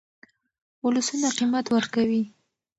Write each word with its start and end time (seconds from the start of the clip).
ولسونه 0.85 1.29
قیمت 1.37 1.65
ورکوي. 1.73 2.23